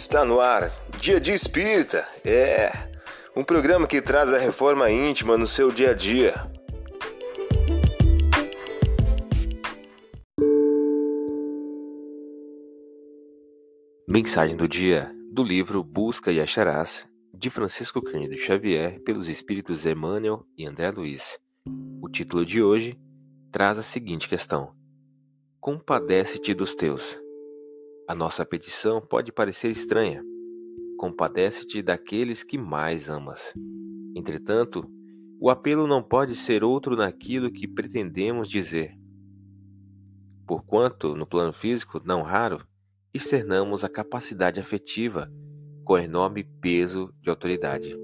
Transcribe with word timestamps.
Está 0.00 0.24
no 0.24 0.38
ar, 0.38 0.70
Dia 1.00 1.18
de 1.18 1.32
Espírita. 1.32 2.06
É 2.24 2.70
um 3.36 3.42
programa 3.42 3.84
que 3.84 4.00
traz 4.00 4.32
a 4.32 4.38
reforma 4.38 4.88
íntima 4.88 5.36
no 5.36 5.44
seu 5.44 5.72
dia 5.72 5.90
a 5.90 5.92
dia. 5.92 6.34
Mensagem 14.08 14.56
do 14.56 14.68
dia 14.68 15.12
do 15.32 15.42
livro 15.42 15.82
Busca 15.82 16.30
e 16.30 16.40
Acharás, 16.40 17.08
de 17.34 17.50
Francisco 17.50 18.00
Cândido 18.00 18.36
Xavier, 18.38 19.02
pelos 19.02 19.26
espíritos 19.26 19.84
Emmanuel 19.84 20.46
e 20.56 20.64
André 20.64 20.92
Luiz. 20.92 21.40
O 22.00 22.08
título 22.08 22.46
de 22.46 22.62
hoje 22.62 22.96
traz 23.50 23.76
a 23.76 23.82
seguinte 23.82 24.28
questão: 24.28 24.72
Compadece-te 25.58 26.54
dos 26.54 26.72
teus. 26.72 27.18
A 28.08 28.14
nossa 28.14 28.42
petição 28.42 29.02
pode 29.02 29.30
parecer 29.30 29.68
estranha. 29.68 30.24
Compadece-te 30.96 31.82
daqueles 31.82 32.42
que 32.42 32.56
mais 32.56 33.06
amas. 33.06 33.52
Entretanto, 34.16 34.90
o 35.38 35.50
apelo 35.50 35.86
não 35.86 36.02
pode 36.02 36.34
ser 36.34 36.64
outro 36.64 36.96
naquilo 36.96 37.52
que 37.52 37.68
pretendemos 37.68 38.48
dizer. 38.48 38.98
Porquanto, 40.46 41.14
no 41.14 41.26
plano 41.26 41.52
físico, 41.52 42.00
não 42.02 42.22
raro, 42.22 42.66
externamos 43.12 43.84
a 43.84 43.90
capacidade 43.90 44.58
afetiva 44.58 45.30
com 45.84 45.98
enorme 45.98 46.44
peso 46.62 47.12
de 47.20 47.28
autoridade. 47.28 47.94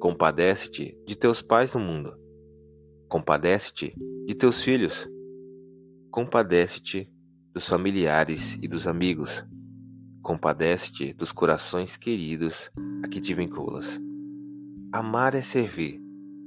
Compadece-te 0.00 0.98
de 1.06 1.14
teus 1.14 1.42
pais 1.42 1.74
no 1.74 1.80
mundo. 1.80 2.18
Compadece-te 3.10 3.94
de 4.24 4.34
teus 4.34 4.62
filhos. 4.62 5.06
Compadece-te 6.10 7.13
dos 7.54 7.68
familiares 7.68 8.58
e 8.60 8.66
dos 8.66 8.88
amigos. 8.88 9.46
Compadece-te 10.20 11.12
dos 11.12 11.30
corações 11.30 11.96
queridos 11.96 12.68
a 13.04 13.06
que 13.06 13.20
te 13.20 13.32
vinculas. 13.32 14.00
Amar 14.92 15.36
é 15.36 15.40
servir, 15.40 16.02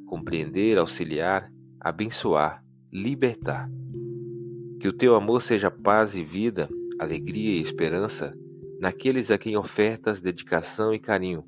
compreender, 0.06 0.78
auxiliar, 0.78 1.50
abençoar, 1.80 2.62
libertar. 2.92 3.70
Que 4.82 4.90
o 4.90 4.94
teu 4.94 5.16
amor 5.16 5.42
seja 5.42 5.72
paz 5.72 6.14
e 6.14 6.24
vida, 6.24 6.68
alegria 7.00 7.58
e 7.58 7.62
esperança 7.62 8.38
naqueles 8.78 9.32
a 9.32 9.38
quem 9.38 9.56
ofertas 9.56 10.20
dedicação 10.20 10.94
e 10.94 11.00
carinho. 11.00 11.46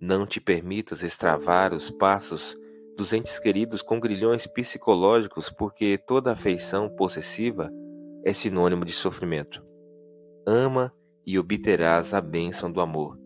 Não 0.00 0.26
te 0.26 0.40
permitas 0.40 1.04
extravar 1.04 1.72
os 1.72 1.90
passos 1.90 2.56
dos 2.96 3.12
entes 3.12 3.38
queridos 3.38 3.82
com 3.82 4.00
grilhões 4.00 4.48
psicológicos, 4.48 5.48
porque 5.48 5.96
toda 5.96 6.32
afeição 6.32 6.88
possessiva 6.88 7.70
é 8.24 8.32
sinônimo 8.32 8.84
de 8.84 8.92
sofrimento. 8.92 9.62
Ama 10.46 10.92
e 11.26 11.38
obterás 11.38 12.14
a 12.14 12.20
bênção 12.20 12.72
do 12.72 12.80
amor. 12.80 13.18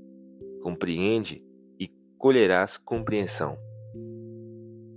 Compreende 0.63 1.43
e 1.79 1.89
colherás 2.19 2.77
compreensão. 2.77 3.57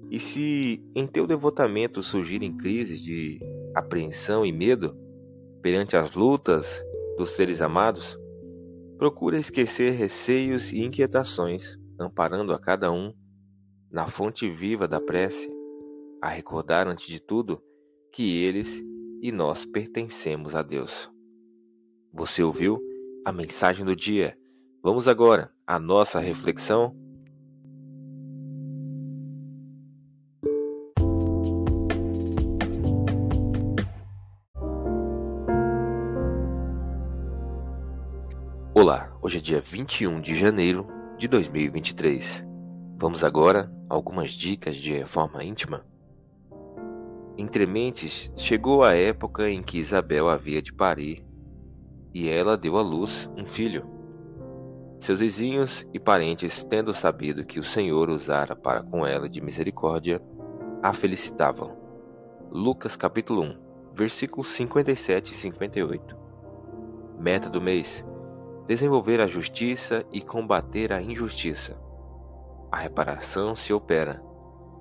E 0.10 0.20
se 0.20 0.84
em 0.96 1.06
teu 1.06 1.28
devotamento 1.28 2.02
surgirem 2.02 2.58
crises 2.58 3.00
de 3.00 3.40
apreensão 3.76 4.46
e 4.46 4.52
medo 4.52 4.98
perante 5.62 5.96
as 5.96 6.14
lutas 6.16 6.84
dos 7.18 7.32
seres 7.32 7.62
amados, 7.62 8.18
procura 8.98 9.38
esquecer 9.38 9.92
receios 9.92 10.72
e 10.72 10.80
inquietações, 10.80 11.78
amparando 12.00 12.54
a 12.54 12.60
cada 12.60 12.92
um 12.92 13.14
na 13.92 14.08
fonte 14.08 14.50
viva 14.50 14.88
da 14.88 15.00
prece, 15.00 15.50
a 16.22 16.28
recordar 16.28 16.88
antes 16.88 17.06
de 17.06 17.20
tudo 17.20 17.62
que 18.12 18.44
eles 18.44 18.84
e 19.22 19.32
nós 19.32 19.66
pertencemos 19.66 20.56
a 20.56 20.64
Deus. 20.64 21.08
Você 22.12 22.42
ouviu 22.42 22.82
a 23.24 23.32
mensagem 23.32 23.86
do 23.86 23.96
dia? 23.96 24.36
Vamos 24.82 25.08
agora 25.08 25.54
à 25.66 25.80
nossa 25.80 26.20
reflexão. 26.20 26.96
Olá, 38.74 39.16
hoje 39.22 39.38
é 39.38 39.42
dia 39.42 39.62
21 39.62 40.20
de 40.20 40.34
janeiro 40.34 40.88
de 41.20 41.28
2023. 41.28 42.44
Vamos 42.98 43.24
agora 43.24 43.72
a 43.88 43.94
algumas 43.94 44.32
dicas 44.32 44.76
de 44.76 44.92
reforma 44.94 45.44
íntima? 45.44 45.91
Entre 47.38 47.66
mentes, 47.66 48.32
chegou 48.36 48.84
a 48.84 48.94
época 48.94 49.50
em 49.50 49.62
que 49.62 49.80
Isabel 49.80 50.30
havia 50.30 50.62
de 50.62 50.74
parir 50.74 51.26
e 52.14 52.30
ela 52.30 52.58
deu 52.58 52.78
à 52.78 52.82
luz 52.82 53.30
um 53.38 53.46
filho. 53.46 53.86
Seus 55.00 55.20
vizinhos 55.20 55.88
e 55.94 56.00
parentes, 56.00 56.64
tendo 56.64 56.94
sabido 56.94 57.46
que 57.46 57.60
o 57.60 57.64
Senhor 57.64 58.10
usara 58.10 58.56
para 58.56 58.84
com 58.84 59.06
ela 59.06 59.28
de 59.28 59.42
misericórdia, 59.42 60.22
a 60.84 60.94
felicitavam. 60.94 61.76
Lucas 62.52 62.96
capítulo 62.96 63.42
1, 63.42 63.58
versículos 63.96 64.48
57 64.50 65.32
e 65.32 65.36
58. 65.36 66.18
Meta 67.18 67.50
do 67.50 67.62
mês: 67.62 68.06
desenvolver 68.68 69.22
a 69.22 69.28
justiça 69.28 70.06
e 70.12 70.22
combater 70.22 70.94
a 70.94 71.02
injustiça. 71.02 71.80
A 72.72 72.78
reparação 72.78 73.56
se 73.56 73.74
opera, 73.74 74.22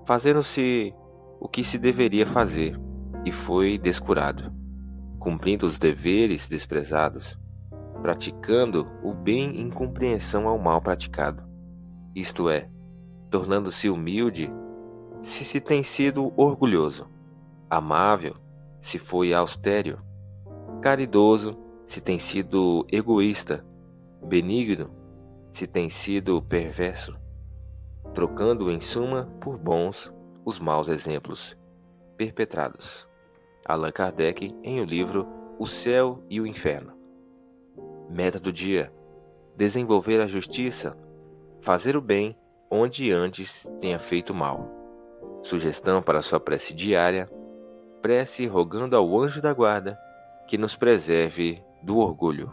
fazendo-se 0.04 0.94
o 1.40 1.48
que 1.48 1.64
se 1.64 1.78
deveria 1.78 2.26
fazer 2.26 2.78
e 3.24 3.32
foi 3.32 3.78
descurado, 3.78 4.52
cumprindo 5.18 5.66
os 5.66 5.78
deveres 5.78 6.46
desprezados, 6.46 7.40
praticando 8.02 8.86
o 9.02 9.14
bem 9.14 9.58
em 9.58 9.70
compreensão 9.70 10.46
ao 10.46 10.58
mal 10.58 10.82
praticado, 10.82 11.42
isto 12.14 12.50
é, 12.50 12.68
tornando-se 13.30 13.88
humilde 13.88 14.52
se 15.22 15.44
se 15.44 15.60
tem 15.60 15.82
sido 15.82 16.32
orgulhoso, 16.36 17.08
amável 17.70 18.36
se 18.82 18.98
foi 18.98 19.32
austero, 19.32 19.98
caridoso 20.82 21.56
se 21.86 22.00
tem 22.00 22.18
sido 22.18 22.86
egoísta, 22.92 23.64
benigno 24.22 24.90
se 25.52 25.66
tem 25.66 25.88
sido 25.88 26.40
perverso, 26.42 27.16
trocando 28.14 28.70
em 28.70 28.80
suma 28.80 29.24
por 29.40 29.58
bons 29.58 30.12
os 30.50 30.58
maus 30.58 30.88
exemplos 30.88 31.56
perpetrados. 32.16 33.08
Allan 33.64 33.92
Kardec 33.92 34.52
em 34.64 34.80
o 34.80 34.84
livro 34.84 35.28
O 35.60 35.66
Céu 35.66 36.24
e 36.28 36.40
o 36.40 36.46
Inferno. 36.46 36.92
Meta 38.10 38.40
do 38.40 38.52
dia: 38.52 38.92
desenvolver 39.56 40.20
a 40.20 40.26
justiça, 40.26 40.98
fazer 41.60 41.96
o 41.96 42.00
bem 42.00 42.36
onde 42.68 43.12
antes 43.12 43.70
tenha 43.80 44.00
feito 44.00 44.34
mal. 44.34 44.68
Sugestão 45.40 46.02
para 46.02 46.20
sua 46.20 46.40
prece 46.40 46.74
diária: 46.74 47.30
prece 48.02 48.44
rogando 48.46 48.96
ao 48.96 49.18
anjo 49.20 49.40
da 49.40 49.54
guarda 49.54 49.96
que 50.48 50.58
nos 50.58 50.74
preserve 50.74 51.62
do 51.80 51.98
orgulho. 51.98 52.52